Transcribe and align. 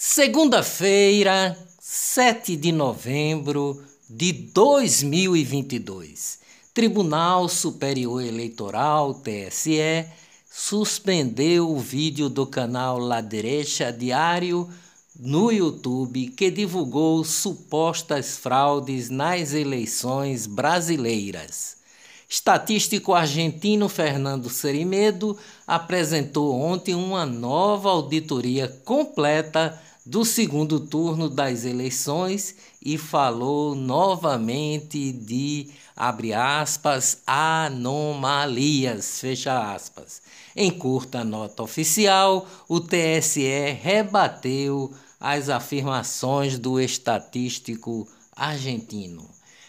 Segunda-feira, 0.00 1.58
7 1.80 2.54
de 2.54 2.70
novembro 2.70 3.82
de 4.08 4.32
2022. 4.32 6.38
Tribunal 6.72 7.48
Superior 7.48 8.22
Eleitoral, 8.22 9.14
TSE, 9.14 10.06
suspendeu 10.48 11.68
o 11.68 11.80
vídeo 11.80 12.28
do 12.28 12.46
canal 12.46 13.00
La 13.00 13.20
Direita 13.20 13.92
Diário 13.92 14.70
no 15.18 15.50
YouTube 15.50 16.28
que 16.28 16.48
divulgou 16.48 17.24
supostas 17.24 18.36
fraudes 18.36 19.10
nas 19.10 19.52
eleições 19.52 20.46
brasileiras. 20.46 21.76
Estatístico 22.28 23.14
argentino 23.14 23.88
Fernando 23.88 24.48
Serimedo 24.48 25.36
apresentou 25.66 26.54
ontem 26.54 26.94
uma 26.94 27.26
nova 27.26 27.88
auditoria 27.88 28.68
completa 28.84 29.87
do 30.08 30.24
segundo 30.24 30.80
turno 30.80 31.28
das 31.28 31.66
eleições 31.66 32.56
e 32.82 32.96
falou 32.96 33.74
novamente 33.74 35.12
de 35.12 35.68
abre 35.94 36.32
aspas 36.32 37.18
anomalias 37.26 39.20
fecha 39.20 39.74
aspas. 39.74 40.22
Em 40.56 40.70
curta 40.70 41.22
nota 41.22 41.62
oficial, 41.62 42.48
o 42.66 42.80
TSE 42.80 43.42
rebateu 43.82 44.90
as 45.20 45.50
afirmações 45.50 46.58
do 46.58 46.80
estatístico 46.80 48.08
argentino. 48.34 49.28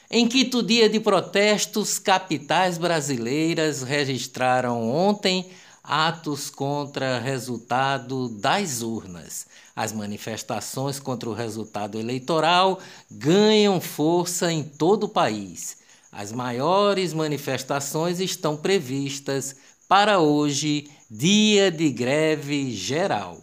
Em 0.09 0.25
quinto 0.25 0.63
dia 0.63 0.87
de 0.87 1.01
protestos, 1.01 1.99
capitais 1.99 2.77
brasileiras 2.77 3.83
registraram 3.83 4.89
ontem 4.89 5.49
atos 5.83 6.49
contra 6.49 7.19
resultado 7.19 8.29
das 8.29 8.81
urnas. 8.81 9.47
As 9.75 9.91
manifestações 9.91 10.99
contra 10.99 11.29
o 11.29 11.33
resultado 11.33 11.97
eleitoral 11.97 12.79
ganham 13.09 13.79
força 13.79 14.51
em 14.51 14.63
todo 14.63 15.05
o 15.05 15.09
país. 15.09 15.77
As 16.11 16.31
maiores 16.31 17.13
manifestações 17.13 18.19
estão 18.19 18.57
previstas 18.57 19.55
para 19.87 20.19
hoje, 20.19 20.89
dia 21.09 21.71
de 21.71 21.89
greve 21.89 22.71
geral. 22.71 23.39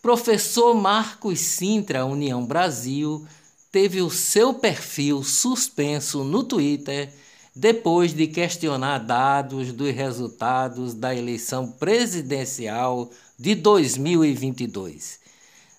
Professor 0.00 0.74
Marcos 0.74 1.40
Sintra, 1.40 2.04
União 2.04 2.44
Brasil, 2.44 3.26
teve 3.70 4.00
o 4.00 4.10
seu 4.10 4.54
perfil 4.54 5.22
suspenso 5.22 6.24
no 6.24 6.42
Twitter 6.42 7.12
depois 7.58 8.14
de 8.14 8.28
questionar 8.28 8.98
dados 8.98 9.72
dos 9.72 9.92
resultados 9.92 10.94
da 10.94 11.12
eleição 11.12 11.66
presidencial 11.66 13.10
de 13.36 13.56
2022. 13.56 15.18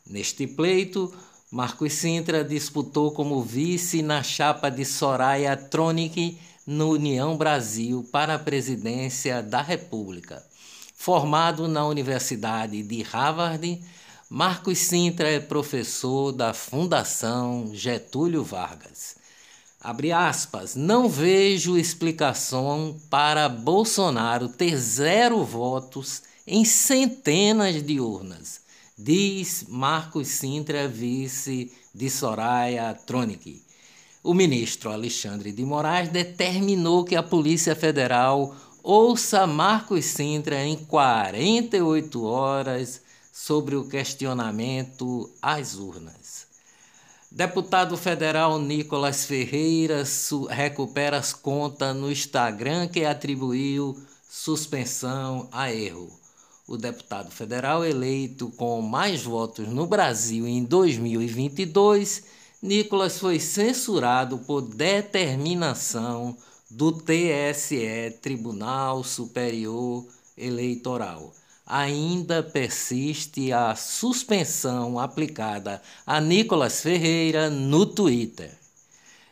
Neste 0.05 0.45
pleito, 0.45 1.13
Marcos 1.49 1.93
Sintra 1.93 2.43
disputou 2.43 3.13
como 3.13 3.41
vice 3.41 4.01
na 4.01 4.21
chapa 4.21 4.69
de 4.69 4.83
Soraya 4.83 5.55
Tronic 5.55 6.37
no 6.67 6.89
União 6.91 7.37
Brasil 7.37 8.05
para 8.11 8.35
a 8.35 8.39
presidência 8.39 9.41
da 9.41 9.61
República. 9.61 10.43
Formado 10.93 11.65
na 11.69 11.87
Universidade 11.87 12.83
de 12.83 13.03
Harvard, 13.03 13.81
Marcos 14.29 14.79
Sintra 14.79 15.29
é 15.29 15.39
professor 15.39 16.33
da 16.33 16.53
Fundação 16.53 17.71
Getúlio 17.73 18.43
Vargas. 18.43 19.17
Abre 19.81 20.11
aspas, 20.11 20.75
não 20.75 21.07
vejo 21.07 21.77
explicação 21.77 22.99
para 23.09 23.47
Bolsonaro 23.47 24.49
ter 24.49 24.75
zero 24.75 25.41
votos 25.45 26.21
em 26.45 26.65
centenas 26.65 27.81
de 27.81 27.97
urnas, 27.97 28.59
diz 28.97 29.63
Marcos 29.69 30.27
Sintra, 30.27 30.85
vice 30.85 31.71
de 31.95 32.09
Soraya 32.09 32.93
Tronic. 32.93 33.63
O 34.21 34.33
ministro 34.33 34.91
Alexandre 34.91 35.53
de 35.53 35.63
Moraes 35.63 36.09
determinou 36.09 37.05
que 37.05 37.15
a 37.15 37.23
Polícia 37.23 37.73
Federal 37.73 38.53
ouça 38.83 39.47
Marcos 39.47 40.03
Sintra 40.03 40.61
em 40.61 40.75
48 40.75 42.21
horas 42.25 43.01
sobre 43.31 43.77
o 43.77 43.87
questionamento 43.87 45.31
às 45.41 45.75
urnas. 45.75 46.18
Deputado 47.31 47.95
federal 47.95 48.57
Nicolas 48.57 49.23
Ferreira 49.23 50.03
recupera 50.49 51.17
as 51.17 51.31
contas 51.31 51.95
no 51.95 52.11
Instagram 52.11 52.87
que 52.87 53.05
atribuiu 53.05 53.95
suspensão 54.27 55.47
a 55.51 55.71
erro. 55.71 56.09
O 56.67 56.75
deputado 56.75 57.29
federal 57.29 57.85
eleito 57.85 58.49
com 58.57 58.81
mais 58.81 59.21
votos 59.21 59.67
no 59.67 59.85
Brasil 59.85 60.47
em 60.47 60.63
2022, 60.63 62.23
Nicolas 62.63 63.19
foi 63.19 63.39
censurado 63.39 64.39
por 64.39 64.61
determinação 64.61 66.35
do 66.67 66.91
TSE, 66.91 68.17
Tribunal 68.23 69.03
Superior 69.03 70.03
Eleitoral 70.35 71.31
ainda 71.69 72.41
persiste 72.41 73.53
a 73.53 73.75
suspensão 73.75 74.97
aplicada 74.97 75.79
a 76.05 76.19
Nicolas 76.19 76.81
Ferreira 76.81 77.47
no 77.47 77.85
Twitter. 77.85 78.51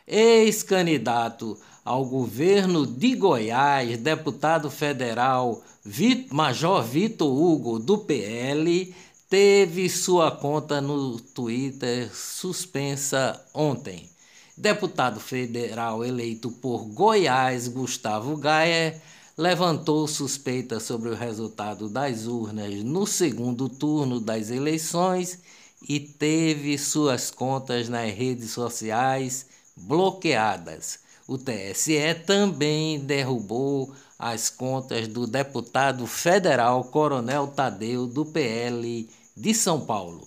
Ex-candidato 0.06 1.58
ao 1.84 2.04
governo 2.04 2.86
de 2.86 3.16
Goiás, 3.16 3.98
deputado 3.98 4.70
federal 4.70 5.60
Major 6.30 6.82
Vitor 6.84 7.28
Hugo, 7.28 7.78
do 7.80 7.98
PL, 7.98 8.94
teve 9.28 9.88
sua 9.88 10.30
conta 10.30 10.80
no 10.80 11.18
Twitter 11.18 12.08
suspensa 12.14 13.44
ontem. 13.52 14.08
Deputado 14.56 15.18
federal 15.18 16.04
eleito 16.04 16.50
por 16.50 16.84
Goiás, 16.84 17.68
Gustavo 17.68 18.36
Gaia, 18.36 19.00
levantou 19.38 20.08
suspeita 20.08 20.80
sobre 20.80 21.10
o 21.10 21.14
resultado 21.14 21.88
das 21.88 22.26
urnas 22.26 22.74
no 22.82 23.06
segundo 23.06 23.68
turno 23.68 24.18
das 24.18 24.50
eleições 24.50 25.38
e 25.88 26.00
teve 26.00 26.76
suas 26.76 27.30
contas 27.30 27.88
nas 27.88 28.12
redes 28.12 28.50
sociais 28.50 29.46
bloqueadas. 29.76 30.98
O 31.28 31.38
TSE 31.38 32.14
também 32.26 32.98
derrubou 32.98 33.94
as 34.18 34.50
contas 34.50 35.06
do 35.06 35.24
deputado 35.24 36.04
federal 36.04 36.82
Coronel 36.82 37.46
Tadeu 37.46 38.08
do 38.08 38.26
PL 38.26 39.08
de 39.36 39.54
São 39.54 39.82
Paulo. 39.82 40.26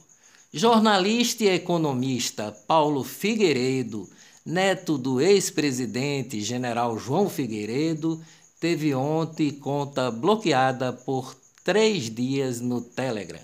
Jornalista 0.54 1.44
e 1.44 1.50
economista 1.50 2.56
Paulo 2.66 3.04
Figueiredo, 3.04 4.10
neto 4.46 4.98
do 4.98 5.20
ex-presidente 5.20 6.40
general 6.42 6.98
João 6.98 7.30
Figueiredo, 7.30 8.22
teve 8.62 8.94
ontem 8.94 9.50
conta 9.50 10.12
bloqueada 10.12 10.94
por 10.94 11.36
três 11.64 12.14
dias 12.14 12.62
no 12.62 12.80
Telegram. 12.80 13.42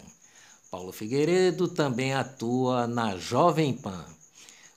Paulo 0.69 0.91
Figueiredo 0.91 1.67
também 1.67 2.13
atua 2.13 2.85
na 2.85 3.17
Jovem 3.17 3.73
Pan. 3.73 4.05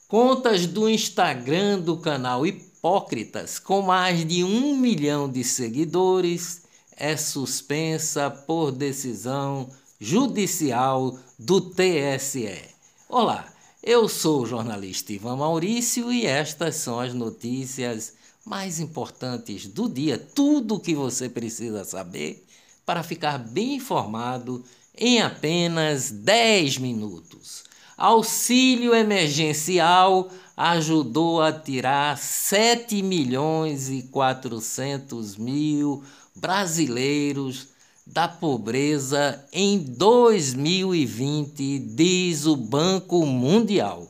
Contas 0.08 0.66
do 0.66 0.88
Instagram 0.88 1.80
do 1.80 1.98
canal 1.98 2.46
Hipócritas, 2.46 3.58
com 3.58 3.82
mais 3.82 4.26
de 4.26 4.42
um 4.42 4.74
milhão 4.74 5.28
de 5.30 5.44
seguidores, 5.44 6.62
é 6.96 7.18
suspensa 7.18 8.30
por 8.30 8.72
decisão 8.72 9.68
judicial 10.00 11.18
do 11.38 11.60
TSE. 11.60 12.64
Olá, 13.10 13.46
eu 13.82 14.08
sou 14.08 14.40
o 14.42 14.46
jornalista 14.46 15.12
Ivan 15.12 15.36
Maurício 15.36 16.10
e 16.10 16.24
estas 16.24 16.76
são 16.76 16.98
as 16.98 17.12
notícias 17.12 18.14
mais 18.44 18.80
importantes 18.80 19.66
do 19.66 19.88
dia, 19.88 20.18
tudo 20.18 20.76
o 20.76 20.80
que 20.80 20.94
você 20.94 21.28
precisa 21.28 21.84
saber 21.84 22.46
para 22.84 23.02
ficar 23.02 23.38
bem 23.38 23.76
informado 23.76 24.64
em 24.96 25.20
apenas 25.20 26.10
10 26.10 26.78
minutos. 26.78 27.64
Auxílio 27.96 28.94
emergencial 28.94 30.30
ajudou 30.56 31.42
a 31.42 31.52
tirar 31.52 32.18
7 32.18 33.02
milhões 33.02 33.90
e 33.90 34.02
400 34.04 35.36
mil 35.36 36.02
brasileiros 36.34 37.68
da 38.06 38.26
pobreza 38.26 39.44
em 39.52 39.78
2020, 39.78 41.78
diz 41.78 42.46
o 42.46 42.56
Banco 42.56 43.24
Mundial 43.24 44.09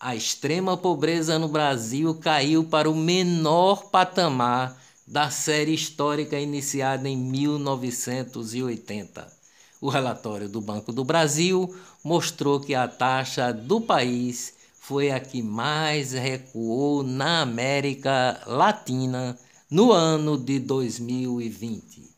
a 0.00 0.16
extrema 0.16 0.76
pobreza 0.78 1.38
no 1.38 1.46
Brasil 1.46 2.14
caiu 2.14 2.64
para 2.64 2.90
o 2.90 2.96
menor 2.96 3.90
patamar 3.90 4.74
da 5.06 5.28
série 5.28 5.74
histórica 5.74 6.40
iniciada 6.40 7.06
em 7.06 7.18
1980. 7.18 9.30
O 9.78 9.90
relatório 9.90 10.48
do 10.48 10.62
Banco 10.62 10.90
do 10.90 11.04
Brasil 11.04 11.76
mostrou 12.02 12.58
que 12.58 12.74
a 12.74 12.88
taxa 12.88 13.52
do 13.52 13.78
país 13.78 14.54
foi 14.80 15.10
a 15.10 15.20
que 15.20 15.42
mais 15.42 16.12
recuou 16.12 17.02
na 17.02 17.42
América 17.42 18.40
Latina 18.46 19.38
no 19.70 19.92
ano 19.92 20.38
de 20.38 20.58
2020. 20.60 22.08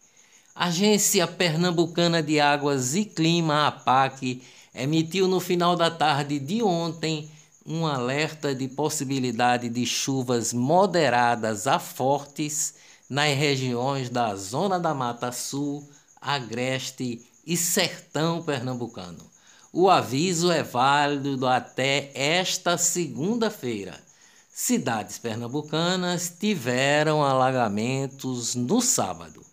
A 0.55 0.67
Agência 0.67 1.27
Pernambucana 1.27 2.23
de 2.23 2.39
Águas 2.39 2.95
e 2.95 3.05
Clima, 3.05 3.67
APAC, 3.67 4.41
emitiu 4.73 5.27
no 5.27 5.41
final 5.41 5.75
da 5.75 5.91
tarde 5.91 6.39
de 6.39 6.63
ontem 6.63 7.29
um 7.67 7.87
alerta 7.87 8.55
de 8.55 8.69
possibilidade 8.69 9.69
de 9.69 9.87
chuvas 9.87 10.53
moderadas 10.53 11.67
a 11.67 11.79
fortes 11.79 12.75
nas 13.09 13.37
regiões 13.37 14.09
da 14.09 14.35
Zona 14.35 14.81
da 14.81 14.95
Mata 14.95 15.31
Sul, 15.33 15.89
Agreste 16.21 17.25
e 17.47 17.57
Sertão 17.57 18.43
Pernambucano. 18.43 19.31
O 19.73 19.89
aviso 19.89 20.51
é 20.51 20.63
válido 20.63 21.47
até 21.47 22.11
esta 22.15 22.77
segunda-feira. 22.77 23.99
Cidades 24.55 25.19
pernambucanas 25.19 26.35
tiveram 26.39 27.25
alagamentos 27.25 28.55
no 28.55 28.83
sábado. 28.83 29.52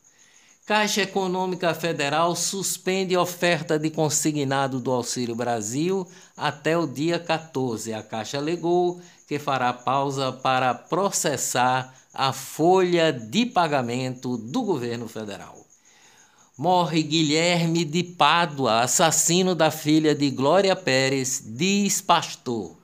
Caixa 0.69 1.01
Econômica 1.01 1.74
Federal 1.74 2.36
suspende 2.36 3.18
oferta 3.18 3.80
de 3.80 3.89
consignado 3.89 4.80
do 4.80 4.92
Auxílio 4.92 5.33
Brasil 5.33 6.07
até 6.38 6.77
o 6.77 6.86
dia 6.86 7.18
14. 7.18 7.92
A 7.92 8.04
Caixa 8.04 8.38
alegou 8.38 9.01
que 9.27 9.39
fará 9.39 9.74
pausa 9.74 10.31
para 10.31 10.75
processar 10.75 11.95
a 12.13 12.31
folha 12.31 13.12
de 13.12 13.48
pagamento 13.48 14.38
do 14.38 14.62
governo 14.62 15.07
federal. 15.07 15.57
Morre 16.56 17.01
Guilherme 17.01 17.83
de 17.83 18.04
Pádua, 18.04 18.81
assassino 18.81 19.56
da 19.56 19.71
filha 19.71 20.13
de 20.13 20.30
Glória 20.30 20.75
Pérez, 20.75 21.42
diz 21.44 22.00
pastor. 22.00 22.77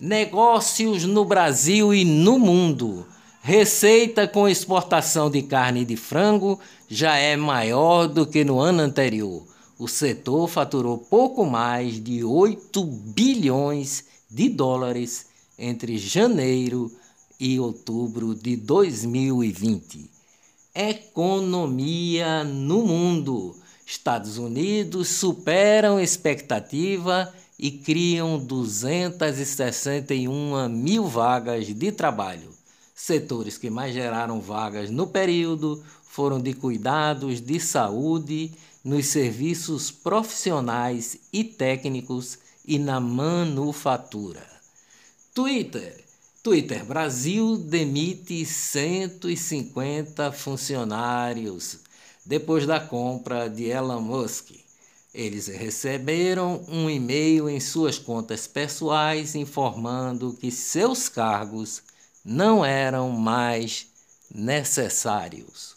Negócios 0.00 1.02
no 1.02 1.24
Brasil 1.24 1.92
e 1.92 2.04
no 2.04 2.38
mundo. 2.38 3.04
Receita 3.42 4.28
com 4.28 4.48
exportação 4.48 5.28
de 5.28 5.42
carne 5.42 5.84
de 5.84 5.96
frango 5.96 6.60
já 6.88 7.16
é 7.16 7.36
maior 7.36 8.06
do 8.06 8.24
que 8.24 8.44
no 8.44 8.60
ano 8.60 8.82
anterior. 8.82 9.42
O 9.76 9.88
setor 9.88 10.46
faturou 10.46 10.96
pouco 10.96 11.44
mais 11.44 12.00
de 12.02 12.22
8 12.22 12.84
bilhões 12.84 14.04
de 14.30 14.48
dólares 14.48 15.26
entre 15.58 15.98
janeiro 15.98 16.88
e 16.88 17.03
e 17.38 17.60
outubro 17.60 18.34
de 18.34 18.56
2020. 18.56 20.10
Economia 20.74 22.42
no 22.44 22.82
mundo. 22.84 23.54
Estados 23.86 24.38
Unidos 24.38 25.08
superam 25.08 26.00
expectativa 26.00 27.30
e 27.58 27.70
criam 27.70 28.38
261 28.38 30.68
mil 30.68 31.06
vagas 31.06 31.66
de 31.66 31.92
trabalho. 31.92 32.48
Setores 32.94 33.58
que 33.58 33.68
mais 33.70 33.94
geraram 33.94 34.40
vagas 34.40 34.90
no 34.90 35.06
período 35.06 35.82
foram 36.02 36.40
de 36.40 36.54
cuidados 36.54 37.40
de 37.40 37.60
saúde, 37.60 38.52
nos 38.84 39.06
serviços 39.06 39.90
profissionais 39.90 41.18
e 41.32 41.42
técnicos 41.42 42.38
e 42.66 42.78
na 42.78 43.00
manufatura. 43.00 44.46
Twitter 45.34 46.03
Twitter 46.44 46.84
Brasil 46.84 47.56
demite 47.56 48.44
150 48.44 50.30
funcionários 50.30 51.78
depois 52.22 52.66
da 52.66 52.78
compra 52.78 53.48
de 53.48 53.70
Elon 53.70 54.02
Musk. 54.02 54.50
Eles 55.14 55.46
receberam 55.46 56.62
um 56.68 56.90
e-mail 56.90 57.48
em 57.48 57.58
suas 57.58 57.98
contas 57.98 58.46
pessoais 58.46 59.34
informando 59.34 60.36
que 60.38 60.50
seus 60.50 61.08
cargos 61.08 61.82
não 62.22 62.62
eram 62.62 63.08
mais 63.08 63.86
necessários. 64.30 65.74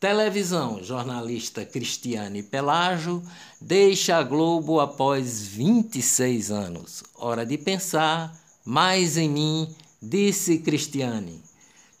Televisão, 0.00 0.82
jornalista 0.82 1.62
Cristiane 1.66 2.42
Pelágio 2.42 3.22
deixa 3.60 4.16
a 4.16 4.22
Globo 4.22 4.80
após 4.80 5.42
26 5.42 6.50
anos. 6.50 7.02
Hora 7.14 7.44
de 7.44 7.58
pensar 7.58 8.34
mais 8.64 9.18
em 9.18 9.28
mim 9.28 9.76
disse 10.00 10.58
Cristiane. 10.58 11.42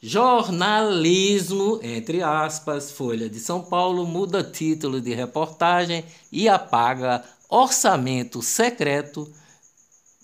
Jornalismo, 0.02 1.78
entre 1.82 2.22
aspas, 2.22 2.90
Folha 2.90 3.28
de 3.28 3.38
São 3.38 3.62
Paulo 3.62 4.06
muda 4.06 4.42
título 4.42 5.00
de 5.00 5.12
reportagem 5.12 6.04
e 6.32 6.48
apaga 6.48 7.22
orçamento 7.50 8.40
secreto 8.40 9.30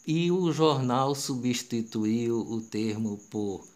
e 0.07 0.31
o 0.31 0.51
jornal 0.51 1.15
substituiu 1.15 2.39
o 2.39 2.63
termo 2.63 3.19
por 3.29 3.67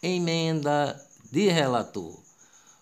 emenda 0.00 1.00
de 1.32 1.48
relator. 1.48 2.20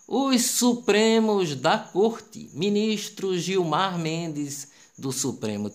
Os 0.07 0.45
Supremos 0.45 1.55
da 1.55 1.79
Corte, 1.79 2.49
ministro 2.53 3.37
Gilmar 3.37 3.97
Mendes 3.97 4.67
do 4.97 5.11
Supremo 5.11 5.69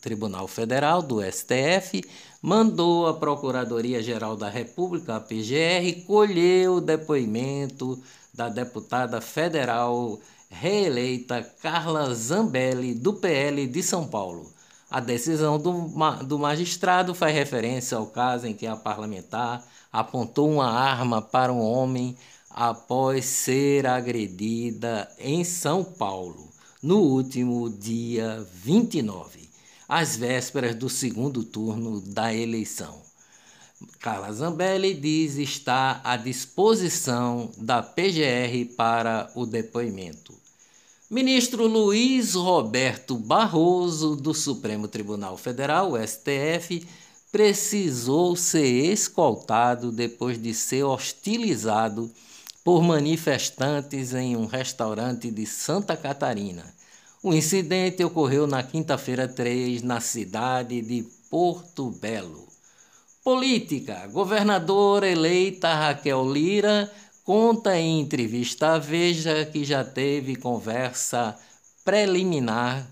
Tribunal 0.00 0.48
Federal, 0.48 1.02
do 1.02 1.20
STF, 1.20 2.02
mandou 2.40 3.06
a 3.06 3.14
Procuradoria-Geral 3.14 4.34
da 4.36 4.48
República, 4.48 5.16
a 5.16 5.20
PGR, 5.20 6.06
colher 6.06 6.70
o 6.70 6.80
depoimento 6.80 8.02
da 8.32 8.48
deputada 8.48 9.20
federal 9.20 10.18
reeleita 10.48 11.42
Carla 11.60 12.14
Zambelli, 12.14 12.94
do 12.94 13.12
PL 13.14 13.66
de 13.66 13.82
São 13.82 14.06
Paulo. 14.06 14.50
A 14.90 15.00
decisão 15.00 15.58
do, 15.58 15.90
do 16.24 16.38
magistrado 16.38 17.14
faz 17.14 17.34
referência 17.34 17.98
ao 17.98 18.06
caso 18.06 18.46
em 18.46 18.54
que 18.54 18.66
a 18.66 18.76
parlamentar 18.76 19.62
apontou 19.92 20.50
uma 20.50 20.70
arma 20.70 21.20
para 21.20 21.52
um 21.52 21.60
homem 21.60 22.16
após 22.48 23.24
ser 23.26 23.86
agredida 23.86 25.10
em 25.18 25.44
São 25.44 25.84
Paulo 25.84 26.55
no 26.86 27.00
último 27.00 27.68
dia 27.68 28.46
29, 28.62 29.40
às 29.88 30.16
vésperas 30.16 30.72
do 30.76 30.88
segundo 30.88 31.42
turno 31.42 32.00
da 32.00 32.32
eleição. 32.32 33.02
Carla 33.98 34.32
Zambelli 34.32 34.94
diz 34.94 35.36
estar 35.36 36.00
à 36.04 36.16
disposição 36.16 37.50
da 37.58 37.82
PGR 37.82 38.72
para 38.76 39.28
o 39.34 39.44
depoimento. 39.44 40.32
Ministro 41.10 41.66
Luiz 41.66 42.34
Roberto 42.34 43.16
Barroso, 43.16 44.14
do 44.14 44.32
Supremo 44.32 44.86
Tribunal 44.86 45.36
Federal, 45.36 45.94
STF, 45.96 46.86
precisou 47.32 48.36
ser 48.36 48.92
escoltado 48.92 49.90
depois 49.90 50.40
de 50.40 50.54
ser 50.54 50.84
hostilizado 50.84 52.08
por 52.62 52.80
manifestantes 52.80 54.14
em 54.14 54.36
um 54.36 54.46
restaurante 54.46 55.32
de 55.32 55.44
Santa 55.46 55.96
Catarina. 55.96 56.75
O 57.26 57.34
incidente 57.34 58.04
ocorreu 58.04 58.46
na 58.46 58.62
quinta-feira 58.62 59.26
3, 59.26 59.82
na 59.82 60.00
cidade 60.00 60.80
de 60.80 61.04
Porto 61.28 61.90
Belo. 61.90 62.46
Política: 63.24 64.06
governadora 64.12 65.08
eleita 65.08 65.74
Raquel 65.74 66.32
Lira 66.32 66.88
conta 67.24 67.76
em 67.76 67.98
entrevista 67.98 68.74
à 68.74 68.78
Veja 68.78 69.44
que 69.44 69.64
já 69.64 69.82
teve 69.82 70.36
conversa 70.36 71.36
preliminar 71.84 72.88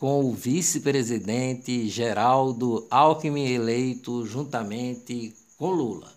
com 0.00 0.24
o 0.24 0.34
vice-presidente 0.34 1.88
Geraldo 1.88 2.88
Alckmin 2.90 3.46
eleito 3.46 4.26
juntamente 4.26 5.32
com 5.56 5.70
Lula. 5.70 6.12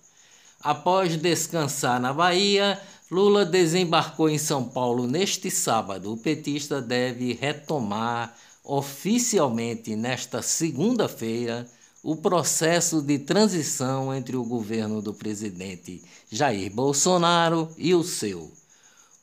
Após 0.60 1.16
descansar 1.16 2.02
na 2.02 2.12
Bahia, 2.12 2.82
Lula 3.12 3.44
desembarcou 3.44 4.30
em 4.30 4.38
São 4.38 4.64
Paulo 4.64 5.08
neste 5.08 5.50
sábado. 5.50 6.14
O 6.14 6.18
petista 6.18 6.80
deve 6.80 7.34
retomar 7.34 8.38
oficialmente 8.64 9.96
nesta 9.96 10.44
segunda-feira 10.44 11.68
o 12.04 12.16
processo 12.16 13.02
de 13.02 13.18
transição 13.18 14.14
entre 14.14 14.38
o 14.38 14.44
governo 14.44 15.02
do 15.02 15.12
presidente 15.12 16.04
Jair 16.32 16.72
Bolsonaro 16.72 17.68
e 17.80 17.96
o 17.96 18.04
seu. 18.04 18.52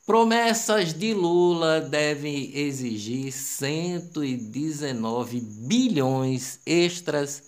Promessas 0.05 0.93
de 0.93 1.13
Lula 1.13 1.79
devem 1.79 2.57
exigir 2.57 3.31
119 3.31 5.39
bilhões 5.39 6.59
extras 6.65 7.43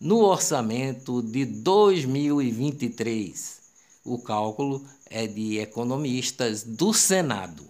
no 0.00 0.20
orçamento 0.20 1.20
de 1.20 1.44
2023. 1.44 3.61
O 4.04 4.18
cálculo 4.18 4.84
é 5.08 5.26
de 5.26 5.58
economistas 5.58 6.64
do 6.64 6.92
Senado. 6.92 7.64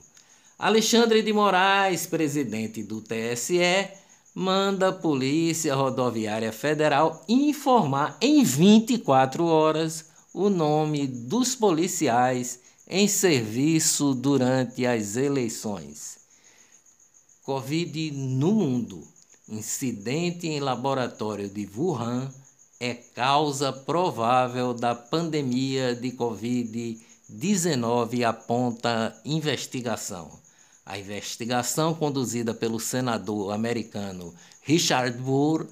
Alexandre 0.58 1.22
de 1.22 1.32
Moraes, 1.32 2.06
presidente 2.06 2.82
do 2.82 3.02
TSE, 3.02 3.88
manda 4.34 4.88
a 4.88 4.92
Polícia 4.92 5.74
Rodoviária 5.74 6.52
Federal 6.52 7.22
informar 7.28 8.16
em 8.20 8.42
24 8.42 9.44
horas 9.44 10.06
o 10.32 10.48
nome 10.48 11.06
dos 11.06 11.54
policiais 11.54 12.60
em 12.88 13.06
serviço 13.06 14.14
durante 14.14 14.86
as 14.86 15.16
eleições. 15.16 16.18
Covid 17.42 18.10
no 18.12 18.52
mundo. 18.52 19.06
Incidente 19.48 20.46
em 20.46 20.60
laboratório 20.60 21.48
de 21.48 21.68
Wuhan 21.76 22.32
é 22.82 22.94
causa 22.94 23.72
provável 23.72 24.74
da 24.74 24.92
pandemia 24.92 25.94
de 25.94 26.10
Covid-19, 26.10 28.24
aponta 28.24 29.16
investigação. 29.24 30.28
A 30.84 30.98
investigação 30.98 31.94
conduzida 31.94 32.52
pelo 32.52 32.80
senador 32.80 33.52
americano 33.52 34.34
Richard 34.62 35.16
Burr 35.16 35.68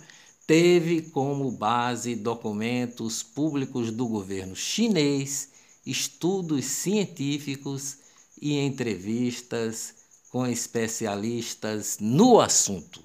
teve 0.47 1.03
como 1.03 1.51
base 1.51 2.15
documentos 2.15 3.25
públicos 3.25 3.91
do 3.91 4.07
governo 4.07 4.55
chinês 4.55 5.49
estudos 5.85 6.65
científicos 6.65 7.97
e 8.41 8.57
entrevistas 8.57 9.95
com 10.31 10.47
especialistas 10.47 11.97
no 12.01 12.39
assunto. 12.39 13.03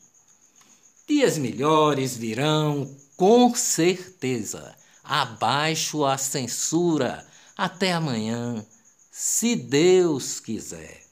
Dias 1.07 1.39
melhores 1.39 2.15
virão, 2.15 2.87
com 3.15 3.53
certeza. 3.55 4.75
Abaixo 5.03 6.05
a 6.05 6.17
censura. 6.17 7.25
Até 7.57 7.93
amanhã, 7.93 8.65
se 9.11 9.55
Deus 9.55 10.39
quiser. 10.39 11.04